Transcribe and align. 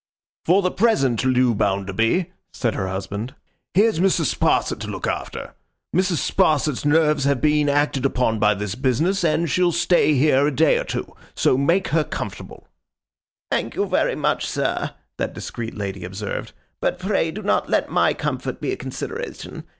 'For 0.47 0.63
the 0.63 0.71
present, 0.71 1.23
Loo 1.23 1.53
Bounderby,' 1.53 2.31
said 2.51 2.73
her 2.73 2.87
husband, 2.87 3.35
'here's 3.75 3.99
Mrs. 3.99 4.33
Sparsit 4.35 4.79
to 4.79 4.87
look 4.87 5.05
after. 5.05 5.53
Mrs. 5.95 6.17
Sparsit's 6.27 6.83
nerves 6.83 7.25
have 7.25 7.39
been 7.39 7.69
acted 7.69 8.03
upon 8.03 8.39
by 8.39 8.55
this 8.55 8.73
business, 8.73 9.23
and 9.23 9.47
she'll 9.47 9.71
stay 9.71 10.15
here 10.15 10.47
a 10.47 10.51
day 10.51 10.79
or 10.79 10.85
two. 10.85 11.15
So 11.35 11.55
make 11.55 11.89
her 11.89 12.03
comfortable.' 12.03 12.67
'Thank 13.51 13.75
you 13.75 13.85
very 13.85 14.15
much, 14.15 14.47
sir,' 14.47 14.89
that 15.17 15.35
discreet 15.35 15.77
lady 15.77 16.03
observed, 16.03 16.53
'but 16.79 16.97
pray 16.97 17.29
do 17.29 17.43
not 17.43 17.69
let 17.69 17.91
My 17.91 18.15
comfort 18.15 18.59
be 18.59 18.71
a 18.71 18.77
consideration. 18.77 19.65